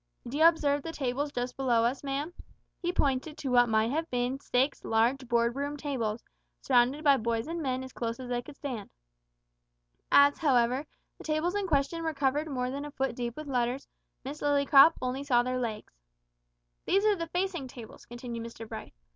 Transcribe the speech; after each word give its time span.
"D'you 0.27 0.43
observe 0.43 0.81
the 0.81 0.91
tables 0.91 1.31
just 1.31 1.55
below 1.55 1.83
us, 1.85 2.03
ma'am?" 2.03 2.33
He 2.79 2.91
pointed 2.91 3.37
to 3.37 3.51
what 3.51 3.69
might 3.69 3.91
have 3.91 4.09
been 4.09 4.39
six 4.39 4.83
large 4.83 5.27
board 5.27 5.55
room 5.55 5.77
tables, 5.77 6.23
surrounded 6.59 7.03
by 7.03 7.17
boys 7.17 7.45
and 7.45 7.61
men 7.61 7.83
as 7.83 7.93
close 7.93 8.19
as 8.19 8.27
they 8.27 8.41
could 8.41 8.55
stand. 8.55 8.89
As, 10.11 10.39
however, 10.39 10.87
the 11.19 11.23
tables 11.23 11.53
in 11.53 11.67
question 11.67 12.01
were 12.01 12.15
covered 12.15 12.49
more 12.49 12.71
than 12.71 12.83
a 12.83 12.89
foot 12.89 13.15
deep 13.15 13.37
with 13.37 13.45
letters, 13.45 13.87
Miss 14.25 14.41
Lillycrop 14.41 14.93
only 15.03 15.23
saw 15.23 15.43
their 15.43 15.59
legs. 15.59 15.93
"These 16.87 17.05
are 17.05 17.15
the 17.15 17.27
facing 17.27 17.67
tables," 17.67 18.07
continued 18.07 18.41
Mr 18.43 18.67
Bright. 18.67 18.95